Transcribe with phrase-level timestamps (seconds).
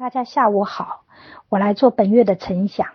[0.00, 1.02] 大家下午好，
[1.50, 2.86] 我来做本月的晨想。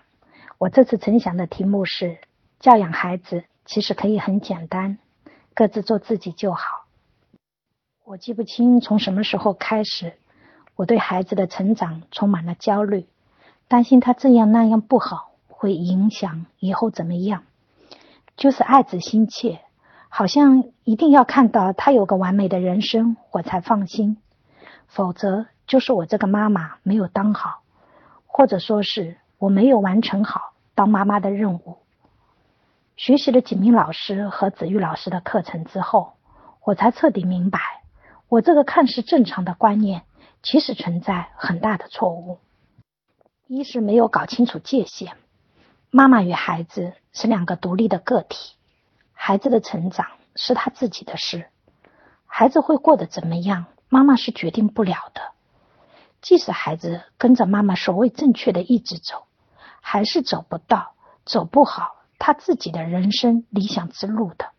[0.58, 2.18] 我这次晨想的题目是：
[2.60, 4.98] 教养孩子其实可以很简单，
[5.54, 6.88] 各自做自己就好。
[8.06, 10.14] 我记不清从什么时候开始，
[10.76, 13.06] 我对孩子的成长充满了焦虑，
[13.68, 17.44] 担心他这样那样不好，会影响以后怎么样，
[18.36, 19.60] 就是爱子心切，
[20.10, 24.18] 好像一定要看到他有个完美的人生，我才放心，
[24.88, 25.46] 否则。
[25.68, 27.62] 就是我这个妈妈没有当好，
[28.28, 31.78] 或者说是我没有完成好当妈妈的任务。
[32.96, 36.14] 学习了景明老师和子玉老师的课程之后，
[36.64, 37.60] 我才彻底明白，
[38.30, 40.04] 我这个看似正常的观念，
[40.42, 42.40] 其实存在很大的错误。
[43.48, 45.18] 一是没有搞清楚界限，
[45.92, 48.56] 妈妈与孩子是两个独立的个体，
[49.14, 51.48] 孩子的成长是他自己的事，
[52.26, 55.35] 孩子会过得怎么样，妈妈是决定不了的。
[56.26, 59.28] 即使孩子跟着妈妈所谓正确的一直走，
[59.80, 64.50] 还是走不到、走不好他自己的人生理想之路的。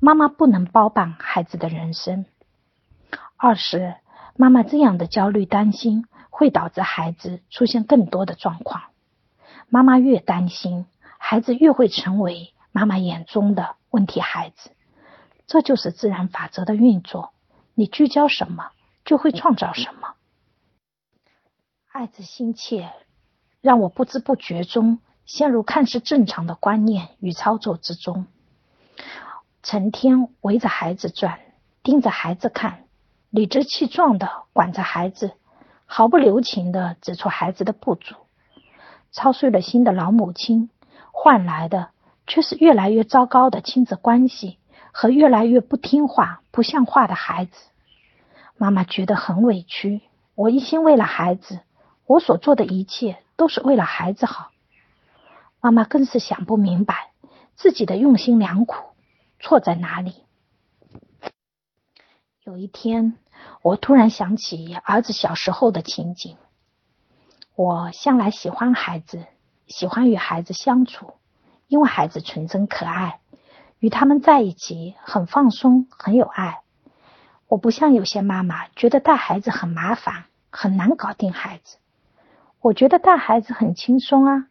[0.00, 2.26] 妈妈不能包办孩子的人生。
[3.36, 3.94] 二是
[4.34, 8.82] 妈妈这样的焦虑担心，会导致孩子出现更多的状况。
[9.68, 14.72] 妈妈越担心，孩子越会成为妈妈眼中的问题孩子。
[15.46, 17.32] 这就是自然法则的运作。
[17.76, 18.72] 你聚焦什么，
[19.04, 20.16] 就会创造什么。
[21.90, 22.92] 爱子心切，
[23.62, 28.26] 让我不知不觉中陷入看似正常的观念与操作之中，
[29.62, 31.40] 成天围着孩子转，
[31.82, 32.84] 盯着孩子看，
[33.30, 35.32] 理直气壮的管着孩子，
[35.86, 38.14] 毫不留情的指出孩子的不足，
[39.10, 40.68] 操碎了心的老母亲，
[41.10, 41.88] 换来的
[42.26, 44.58] 却是越来越糟糕的亲子关系
[44.92, 47.52] 和越来越不听话、不像话的孩子。
[48.58, 50.02] 妈妈觉得很委屈，
[50.34, 51.60] 我一心为了孩子。
[52.08, 54.50] 我所做的一切都是为了孩子好，
[55.60, 57.10] 妈妈更是想不明白
[57.54, 58.82] 自己的用心良苦
[59.38, 60.24] 错在哪里。
[62.44, 63.18] 有一天，
[63.60, 66.38] 我突然想起儿子小时候的情景。
[67.54, 69.26] 我向来喜欢孩子，
[69.66, 71.12] 喜欢与孩子相处，
[71.66, 73.20] 因为孩子纯真可爱，
[73.80, 76.62] 与他们在一起很放松，很有爱。
[77.48, 81.76] 我不像有些妈妈觉得带孩子很麻烦，很难搞定孩子。
[82.68, 84.46] 我觉得带孩子很轻松啊，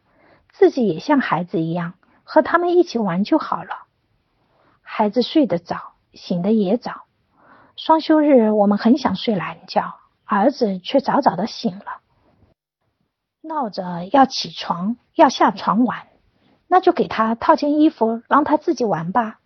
[0.50, 3.86] 自己也像孩子一样，和他们一起玩就好了。
[4.82, 7.04] 孩子睡得早，醒得也早。
[7.76, 12.00] 双休日我们很想睡懒觉，儿子却早早的醒了，
[13.40, 16.08] 闹着要起床，要下床玩。
[16.66, 19.38] 那就给他套件衣服，让他自己玩吧。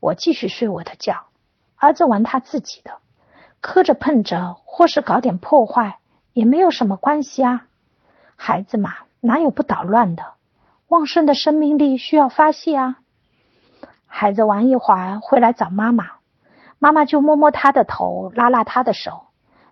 [0.00, 1.26] 我继续睡我的觉，
[1.76, 2.98] 儿子玩他自己的，
[3.60, 6.00] 磕着碰着，或是搞点破坏，
[6.32, 7.68] 也没有什么关系啊。
[8.36, 10.34] 孩子嘛，哪有不捣乱的？
[10.88, 13.00] 旺盛的生命力需要发泄啊！
[14.06, 16.10] 孩子玩一会儿会来找妈妈，
[16.78, 19.26] 妈妈就摸摸他的头，拉拉他的手，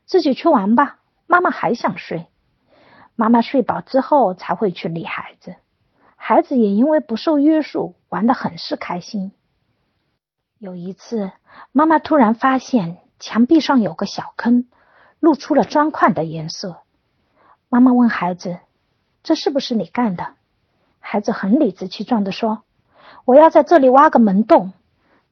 [0.07, 0.99] 自己去玩吧。
[1.27, 2.27] 妈妈还想睡，
[3.15, 5.55] 妈妈睡饱之后才会去理孩子。
[6.17, 9.33] 孩子也因为不受约束，玩得很是开心。
[10.59, 11.31] 有一次，
[11.71, 14.67] 妈妈突然发现墙壁上有个小坑，
[15.21, 16.84] 露出了砖块的颜色。
[17.69, 18.59] 妈妈问孩子
[19.23, 20.35] ：“这是不是你干的？”
[21.01, 22.63] 孩子很理直气壮的说
[23.25, 24.73] ：“我要在这里挖个门洞，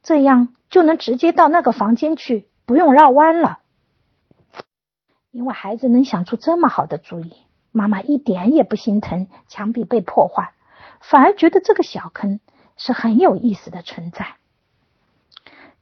[0.03, 3.59] 这样就能直接到那个房间去，不用绕弯了。”
[5.31, 7.33] 因为孩子能想出这么好的主意，
[7.71, 10.53] 妈妈一点也不心疼墙壁被破坏，
[10.99, 12.39] 反而觉得这个小坑
[12.77, 14.35] 是很有意思的存在。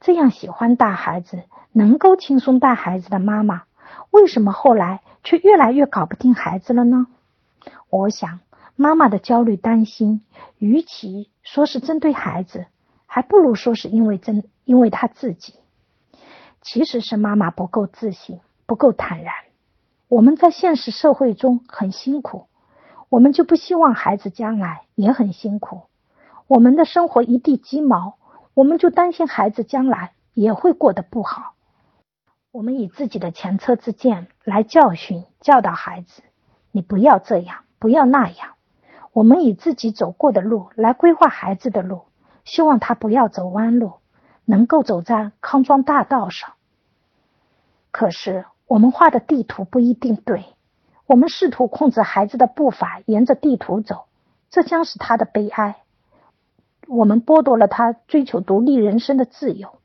[0.00, 1.42] 这样喜欢带孩子、
[1.72, 3.64] 能够轻松带孩子的妈妈。
[4.12, 7.06] 为什么后来却越来越搞不定孩子了呢？
[7.88, 8.40] 我想，
[8.76, 10.20] 妈妈的焦虑担心，
[10.58, 12.66] 与其说是针对孩子，
[13.06, 15.54] 还不如说是因为针因为他自己。
[16.60, 19.32] 其实是妈妈不够自信，不够坦然。
[20.08, 22.48] 我们在现实社会中很辛苦，
[23.08, 25.84] 我们就不希望孩子将来也很辛苦。
[26.46, 28.18] 我们的生活一地鸡毛，
[28.52, 31.54] 我们就担心孩子将来也会过得不好。
[32.52, 36.22] 我们以自己的前车之鉴来教训、教导孩子：
[36.70, 38.50] 你不要这样，不要那样。
[39.14, 42.02] 我们以自己走过的路来规划孩子的路，
[42.44, 43.94] 希望他不要走弯路，
[44.44, 46.52] 能够走在康庄大道上。
[47.90, 50.44] 可是我们画的地图不一定对，
[51.06, 54.04] 我们试图控制孩子的步伐，沿着地图走，
[54.50, 55.76] 这将是他的悲哀。
[56.86, 59.78] 我们剥夺了他追求独立人生的自由。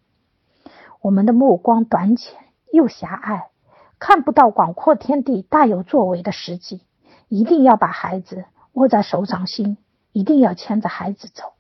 [0.99, 2.46] 我们的目光短浅。
[2.71, 3.49] 又狭隘，
[3.99, 6.81] 看不到广阔天地大有作为的时机，
[7.27, 9.77] 一定要把孩子握在手掌心，
[10.11, 11.53] 一定要牵着孩子走。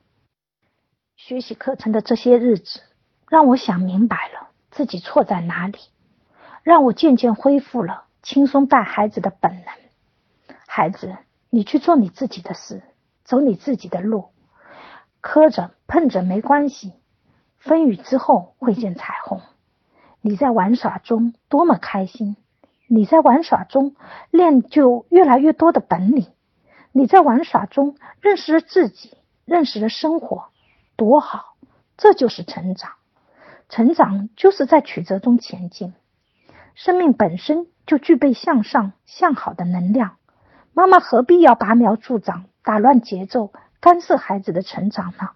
[1.15, 2.81] 学习课程的这些日子，
[3.29, 5.79] 让我想明白了自己错在哪里，
[6.63, 10.55] 让我渐渐恢复了轻松带孩子的本能。
[10.67, 11.17] 孩子，
[11.49, 12.83] 你去做你自己的事，
[13.23, 14.29] 走你自己的路，
[15.21, 16.93] 磕着碰着没关系，
[17.57, 19.41] 风雨之后会见彩虹。
[20.27, 22.35] 你在玩耍中多么开心！
[22.89, 23.95] 你在玩耍中
[24.29, 26.27] 练就越来越多的本领。
[26.91, 29.15] 你在玩耍中认识了自己，
[29.45, 30.49] 认识了生活，
[30.97, 31.55] 多好！
[31.95, 32.91] 这就是成长。
[33.69, 35.93] 成长就是在曲折中前进。
[36.75, 40.17] 生命本身就具备向上、向好的能量。
[40.73, 45.29] 妈妈何必要拔苗助长、打乱节奏、干涉孩子的成长呢？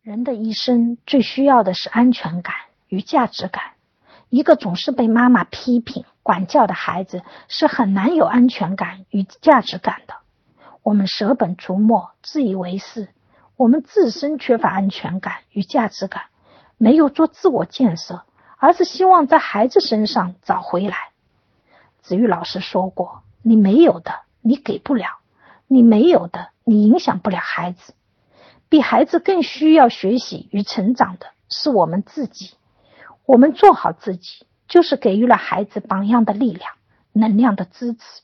[0.00, 2.54] 人的一生最需要的是安全感
[2.86, 3.72] 与价值感。
[4.36, 10.12] 一个总是被妈妈批评、管教的孩子是很难有安全感与价值感的。
[10.82, 13.08] 我们舍本逐末、自以为是，
[13.56, 16.24] 我们自身缺乏安全感与价值感，
[16.76, 18.24] 没有做自我建设，
[18.58, 21.12] 而是希望在孩子身上找回来。
[22.02, 25.22] 子玉老师说过：“你没有的，你给不了；
[25.66, 27.94] 你没有的，你影响不了孩子。
[28.68, 32.50] 比孩子更需要学习与成长的是我们自己。”
[33.26, 36.70] 我们做好自己，就是给予了孩子榜样的力量、
[37.12, 38.22] 能量的支持。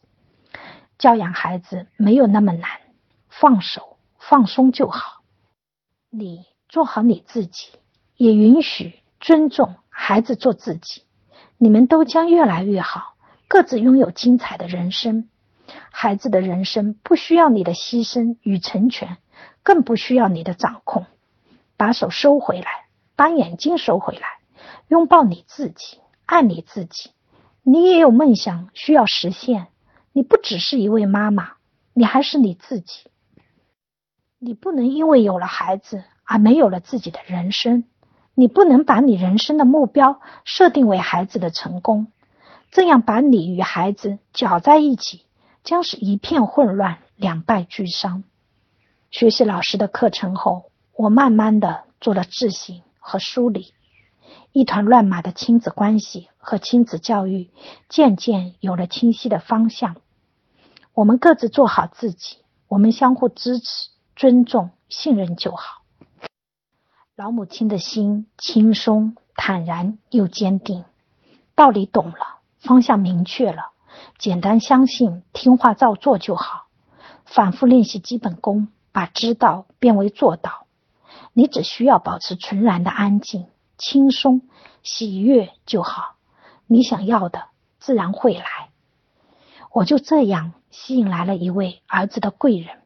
[0.96, 2.70] 教养孩子没有那么难，
[3.28, 5.22] 放手、放松就好。
[6.08, 7.72] 你做好你自己，
[8.16, 11.02] 也允许、尊重孩子做自己，
[11.58, 13.16] 你们都将越来越好，
[13.48, 15.28] 各自拥有精彩的人生。
[15.90, 19.16] 孩子的人生不需要你的牺牲与成全，
[19.64, 21.06] 更不需要你的掌控。
[21.76, 24.41] 把手收回来，把眼睛收回来。
[24.92, 27.12] 拥抱你自己，爱你自己。
[27.62, 29.68] 你也有梦想需要实现。
[30.12, 31.52] 你不只是一位妈妈，
[31.94, 33.04] 你还是你自己。
[34.38, 37.84] 你不能因为有了孩子而没有了自己的人生。
[38.34, 42.08] 你不能把你人生的目标设定为孩子的成功，
[42.70, 45.24] 这样把你与孩子搅在一起，
[45.64, 48.24] 将是一片混乱，两败俱伤。
[49.10, 53.72] 学习老师的课程后，我慢慢的做了自省和梳理。
[54.52, 57.50] 一团乱麻的亲子关系和亲子教育
[57.88, 59.96] 渐渐有了清晰的方向。
[60.92, 62.36] 我们各自做好自己，
[62.68, 65.82] 我们相互支持、尊重、信任就好。
[67.16, 70.84] 老母亲的心轻松、坦然又坚定，
[71.54, 73.70] 道理懂了，方向明确了，
[74.18, 76.66] 简单相信、听话照做就好。
[77.24, 80.66] 反复练习基本功，把知道变为做到。
[81.32, 83.46] 你只需要保持纯然的安静。
[83.82, 84.42] 轻松、
[84.84, 86.14] 喜悦就好，
[86.68, 87.48] 你想要的
[87.80, 88.70] 自然会来。
[89.72, 92.78] 我就这样吸引来了一位儿子的贵人，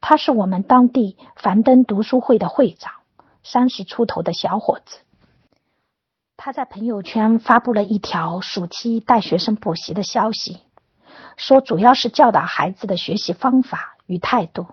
[0.00, 2.94] 他是我们当地樊登读书会的会长，
[3.42, 5.00] 三十出头的小伙子。
[6.38, 10.62] 他在朋友圈发布了一条暑期带学生补习的消息，
[11.36, 14.66] 说主要是教导孩子的学习方法与态度。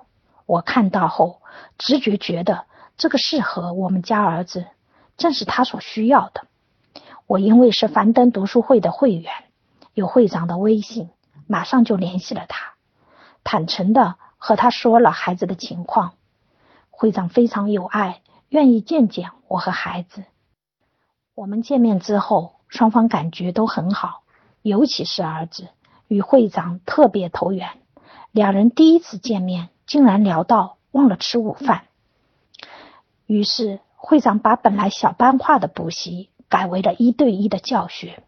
[0.45, 1.41] 我看到后，
[1.77, 4.65] 直觉觉得这个适合我们家儿子。
[5.17, 6.47] 正是他所需要的。
[7.25, 9.33] 我因为是樊登读书会的会员，
[9.93, 11.09] 有会长的微信，
[11.45, 12.75] 马上就联系了他，
[13.43, 16.13] 坦诚的和他说了孩子的情况。
[16.89, 20.23] 会长非常有爱，愿意见见我和孩子。
[21.35, 24.23] 我们见面之后，双方感觉都很好，
[24.61, 25.67] 尤其是儿子
[26.07, 27.69] 与会长特别投缘。
[28.31, 31.83] 两人第一次见面，竟然聊到忘了吃午饭，
[33.25, 33.79] 于是。
[34.07, 38.23] 会长把本来小班化的补习改为了一对一的教学，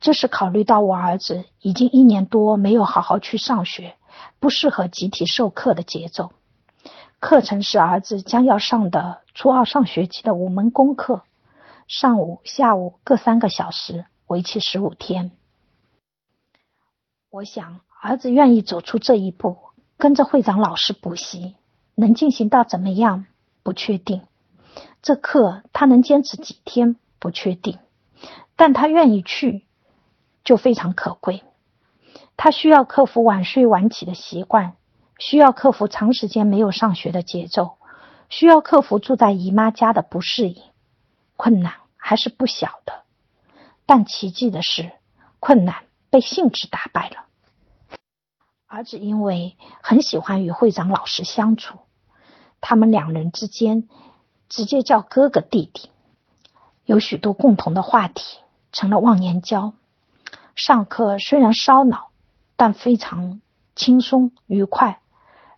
[0.00, 3.94] 这是考虑到我儿子已经一年多没有好好去上学，
[4.40, 6.32] 不适合集体授课的节奏。
[7.20, 11.24] 课程是儿子将要上的初二上学期的五门功课，
[11.86, 15.32] 上午、下午各三个小时，为期十五天。
[17.28, 19.58] 我想儿子愿意走出这一步，
[19.98, 21.56] 跟着会长老师补习，
[21.96, 23.26] 能进行到怎么样，
[23.62, 24.22] 不确定。
[25.02, 27.80] 这课他能坚持几天不确定，
[28.54, 29.66] 但他愿意去
[30.44, 31.42] 就非常可贵。
[32.36, 34.76] 他需要克服晚睡晚起的习惯，
[35.18, 37.78] 需要克服长时间没有上学的节奏，
[38.28, 40.62] 需要克服住在姨妈家的不适应。
[41.36, 43.02] 困难还是不小的，
[43.84, 44.92] 但奇迹的是，
[45.40, 47.26] 困难被兴致打败了。
[48.68, 51.80] 儿子因为很喜欢与会长老师相处，
[52.60, 53.88] 他们两人之间。
[54.52, 55.88] 直接叫哥哥弟弟，
[56.84, 58.36] 有许多共同的话题，
[58.70, 59.72] 成了忘年交。
[60.54, 62.10] 上课虽然烧脑，
[62.54, 63.40] 但非常
[63.74, 65.00] 轻松愉快。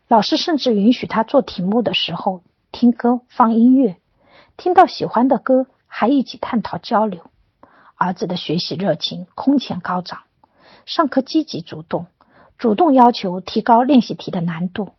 [0.06, 3.96] 老师甚至允许他做题目的时候听歌放音乐，
[4.56, 7.28] 听到喜欢的歌还一起探讨交流。
[7.96, 10.20] 儿子的学习热情空前高涨，
[10.86, 12.06] 上课积极主动，
[12.58, 14.90] 主动要求提高练习题的难度，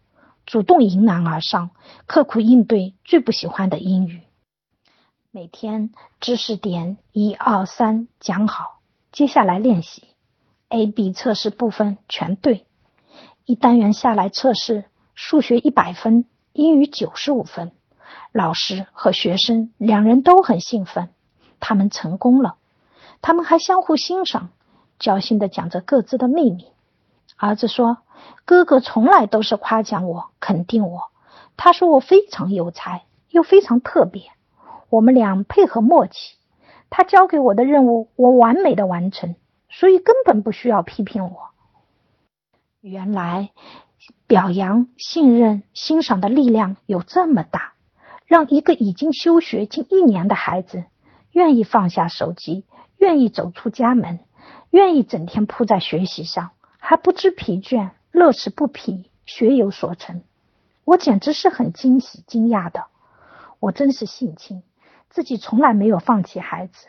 [0.45, 1.71] 主动迎难而上，
[2.05, 4.21] 刻苦应对最不喜欢的英语。
[5.31, 8.79] 每天知识点一二三讲好，
[9.11, 10.03] 接下来练习
[10.69, 12.65] A B 测试部分全对。
[13.45, 17.71] 一单元下来测试，数学一百分，英语九十五分。
[18.31, 21.09] 老师和学生两人都很兴奋，
[21.59, 22.57] 他们成功了。
[23.21, 24.49] 他们还相互欣赏，
[24.99, 26.67] 交心的讲着各自的秘密。
[27.35, 27.97] 儿子说
[28.45, 31.11] ：“哥哥从来都是夸奖我，肯定我。
[31.57, 34.31] 他说我非常有才，又非常特别。”
[34.89, 36.37] 我们俩配合默契，
[36.89, 39.35] 他交给我的任务我完美的完成，
[39.67, 41.49] 所以根本不需要批评我。
[42.81, 43.49] 原来
[44.27, 47.73] 表扬、信任、欣赏的力量有这么大，
[48.25, 50.85] 让一个已经休学近一年的孩子
[51.31, 52.63] 愿意放下手机，
[52.97, 54.19] 愿意走出家门，
[54.69, 60.23] 愿意整天扑在学习上，还不知疲倦，乐此不疲，学有所成。
[60.85, 62.85] 我简直是很惊喜、惊讶的。
[63.59, 64.63] 我真是性情。
[65.09, 66.87] 自己从来没有放弃孩子，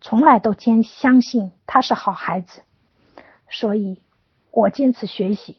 [0.00, 2.62] 从来都坚相信他是好孩子，
[3.48, 4.02] 所以
[4.50, 5.58] 我坚持学习，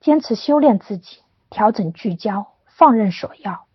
[0.00, 1.18] 坚持修炼自己，
[1.50, 3.66] 调整聚焦，放任所要。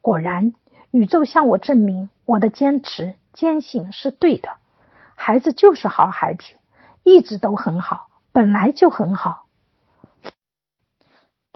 [0.00, 0.54] 果然，
[0.90, 4.48] 宇宙向我证明我的坚持坚信是对的。
[5.14, 6.54] 孩子就是好孩子，
[7.04, 9.45] 一直都很好，本来就很好。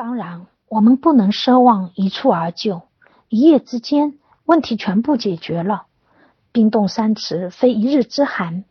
[0.01, 2.81] 当然，我们不能奢望一蹴而就，
[3.29, 4.15] 一夜之间。
[4.47, 5.89] 问题全部解决了。
[6.53, 8.65] 冰冻三尺，非一日之寒；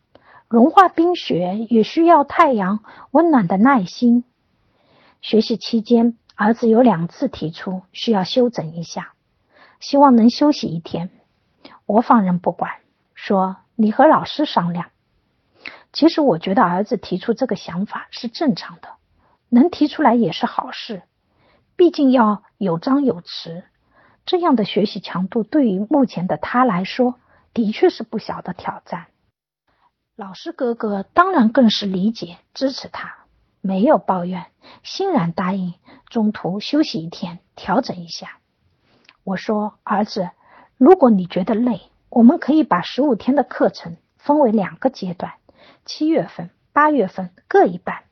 [0.48, 2.80] 融化冰雪，也需要太阳
[3.12, 4.24] 温暖的耐心。
[5.22, 9.14] 学习期间，儿子有两次提出需要休整一下，
[9.80, 11.12] 希望能休息一天。
[11.86, 12.72] 我放任不管，
[13.14, 14.90] 说你和老师商量。
[15.94, 18.90] 其实我觉得儿子提出这个想法是正常的，
[19.50, 21.04] 能提出来也是好事，
[21.80, 23.64] 毕竟要有张有弛。
[24.26, 27.16] 这样的学习强度对于目前的他来说，
[27.54, 29.06] 的确是不小的挑战。
[30.18, 33.20] 老师哥哥当然更是理解支持他，
[33.62, 34.48] 没有抱怨，
[34.84, 35.74] 欣然答应
[36.10, 38.40] 中途休息一天，调整一下。
[39.24, 40.32] 我说：“儿子，
[40.76, 45.36] 如果你觉得累，我们可以把十五天的课程分为两个阶段，
[45.86, 48.04] 七月份、八月份各一半。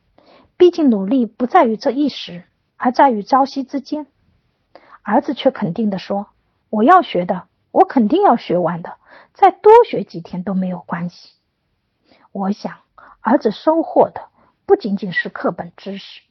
[0.55, 2.45] 毕竟努力不在于这一时，
[2.77, 4.07] 而在于朝夕之间。”
[5.03, 6.27] 儿子却肯定的说
[6.69, 8.97] ：“我要学的，我肯定要学完的，
[9.33, 11.31] 再多学几天都没有关系。”
[12.31, 12.75] 我想，
[13.21, 14.29] 儿子收获的
[14.65, 16.21] 不仅仅是课本知识，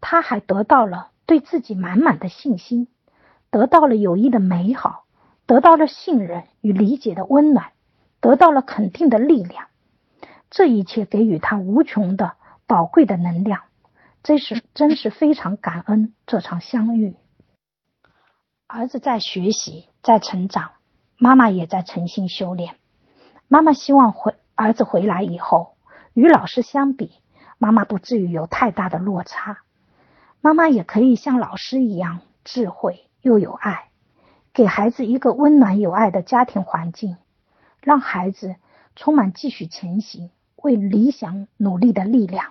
[0.00, 2.88] 他还得到了对自己满满的信心，
[3.50, 5.04] 得到了友谊的美好，
[5.46, 7.72] 得到了信任与理解的温暖，
[8.20, 9.66] 得到了肯定的力量。
[10.48, 12.34] 这一切给予他无穷的
[12.66, 13.62] 宝贵的能量，
[14.26, 17.14] 真是真是非常感恩这场相遇。
[18.66, 20.72] 儿子在学习，在成长，
[21.16, 22.74] 妈妈也在诚心修炼。
[23.46, 25.76] 妈妈希望回儿子回来以后，
[26.12, 27.12] 与老师相比，
[27.58, 29.58] 妈妈不至于有太大的落差。
[30.40, 33.90] 妈妈也可以像老师一样智慧又有爱，
[34.52, 37.16] 给孩子一个温暖有爱的家庭环境，
[37.80, 38.56] 让孩子
[38.96, 42.50] 充满继续前行、为理想努力的力量。